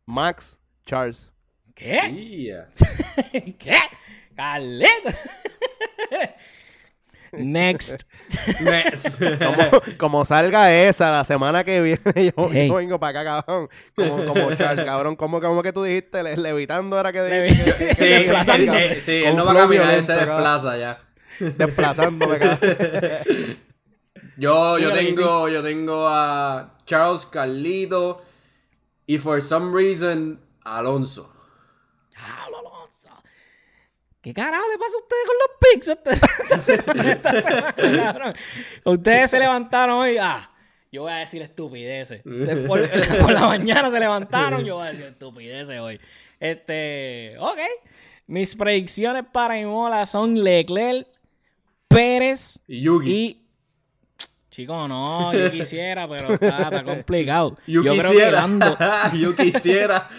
[0.06, 1.32] Max, Charles.
[1.76, 2.12] ¿Qué?
[2.12, 2.70] Yeah.
[3.60, 3.78] ¿Qué?
[4.36, 5.18] Carleta.
[7.40, 8.04] Next.
[8.62, 9.20] Next.
[9.20, 12.02] Como, como salga esa la semana que viene,
[12.36, 12.68] yo, Hey.
[12.68, 13.70] yo vengo para acá, cabrón.
[13.96, 15.16] Como, como Charles, cabrón.
[15.16, 17.76] Como, como que tú dijiste, Le- levitando era que dijiste.
[17.76, 18.72] que- Sí, que- Desplazando.
[18.74, 20.36] que- él- sí, él con no va a caminar, él se cabrón.
[20.38, 21.02] desplaza ya.
[21.40, 22.60] Desplazándome, cabrón.
[24.38, 28.22] Yo, yo tengo, yo tengo a Charles Carlito
[29.08, 31.32] y for some reason Alonso.
[34.26, 38.34] ¿Qué carajo le pasa a ustedes con los pics esta, esta semana, esta semana, cabrón?
[38.84, 40.18] Ustedes se levantaron hoy.
[40.20, 40.52] Ah,
[40.92, 42.24] yo voy a decir estupideces.
[42.24, 44.66] Por la mañana se levantaron.
[44.66, 46.02] Yo voy a decir estupideces hoy.
[46.40, 47.60] Este, ok.
[48.26, 51.08] Mis predicciones para Imola son Leclerc,
[51.88, 53.12] Pérez Y Yuki.
[53.12, 53.46] y.
[54.50, 57.56] Chico, no, yo quisiera, pero está, está complicado.
[57.68, 58.32] Yo, creo que quisiera.
[58.32, 58.76] Lando.
[59.14, 60.10] yo quisiera.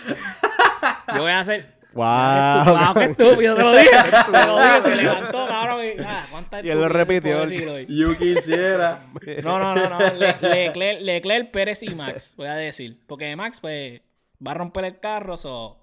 [1.13, 1.76] Yo voy a hacer.
[1.97, 2.65] Wow.
[2.65, 3.91] Wow, qué estúpido, te lo dije.
[4.31, 5.81] Te lo dije, se levantó, cabrón.
[5.85, 7.45] Y, ah, ¿cuántas Y él lo repitió.
[7.89, 9.07] Yo quisiera.
[9.43, 9.99] No, no, no, no.
[9.99, 13.01] Le- Leclerc, Leclerc, Pérez y Max, voy a decir.
[13.07, 14.01] Porque Max, pues,
[14.47, 15.83] va a romper el carro, so...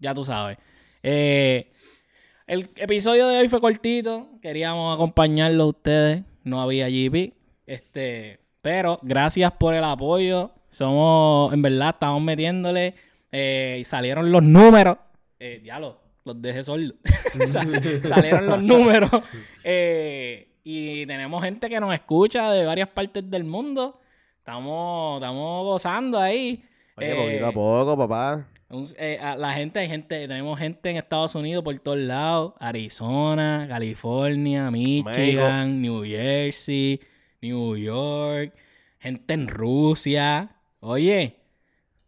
[0.00, 0.58] Ya tú sabes.
[1.02, 1.70] Eh,
[2.46, 4.28] el episodio de hoy fue cortito.
[4.42, 6.22] Queríamos acompañarlo a ustedes.
[6.44, 7.34] No había GP.
[7.66, 10.52] Este, pero gracias por el apoyo.
[10.68, 12.94] Somos, en verdad, estamos metiéndole.
[13.32, 14.96] Eh, y salieron los números.
[15.40, 16.62] Eh, diablo, los dejé.
[16.64, 16.94] Sal-
[18.02, 19.10] salieron los números.
[19.64, 24.00] Eh, y tenemos gente que nos escucha de varias partes del mundo.
[24.38, 26.62] Estamos, estamos gozando ahí.
[26.96, 28.46] Oye, Eh, poquito a poco, papá.
[28.70, 32.54] un- eh, a la gente, hay gente, tenemos gente en Estados Unidos por todos lados,
[32.58, 37.00] Arizona, California, Michigan, New Jersey,
[37.40, 38.52] New York,
[38.98, 41.36] gente en Rusia, oye,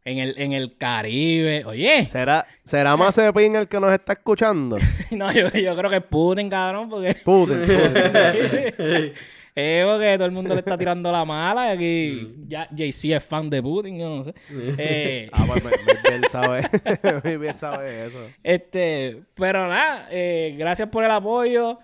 [0.05, 4.79] en el, en el Caribe, oye, ¿Será, ¿Será Mazepin el que nos está escuchando?
[5.11, 9.13] no, yo, yo creo que es Putin, cabrón, porque Putin, Putin.
[9.55, 13.25] es porque todo el mundo le está tirando la mala y aquí ya JC es
[13.25, 14.35] fan de Putin, yo no sé.
[14.79, 15.65] Eh, Ah, pues
[16.09, 17.39] bien sabe.
[17.39, 18.27] bien sabe eso.
[18.43, 21.79] Este, pero nada, eh, gracias por el apoyo.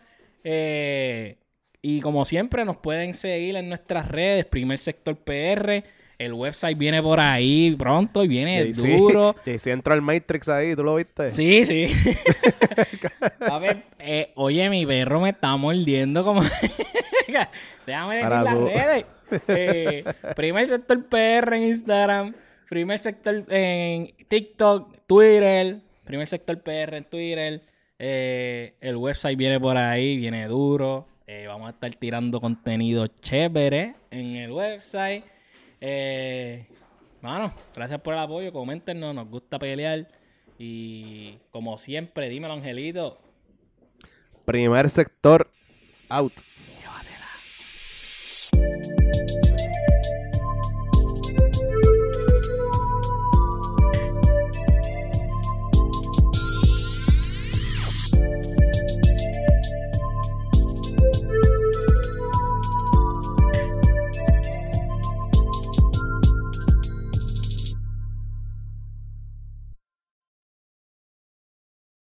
[0.44, 1.36] eh,
[1.82, 5.84] y como siempre, nos pueden seguir en nuestras redes, Primer Sector PR.
[6.18, 9.36] El website viene por ahí pronto y viene duro.
[9.44, 11.30] JC entró al Matrix ahí, ¿tú lo viste?
[11.30, 11.88] Sí, sí.
[13.40, 16.42] A ver, eh, oye, mi perro me está mordiendo como...
[17.86, 19.04] Déjame decir las su- redes.
[19.48, 20.04] Eh,
[20.34, 22.34] primer sector PR en Instagram.
[22.70, 25.80] Primer sector en TikTok, Twitter.
[26.04, 27.62] Primer sector PR en Twitter.
[27.98, 31.06] Eh, el website viene por ahí, viene duro.
[31.48, 35.24] Vamos a estar tirando contenido chévere en el website.
[35.80, 36.66] Eh,
[37.26, 38.52] Mano, gracias por el apoyo.
[38.52, 40.06] Coméntenos, nos gusta pelear.
[40.58, 43.18] Y como siempre, dímelo, Angelito.
[44.44, 45.50] Primer sector
[46.08, 46.32] out.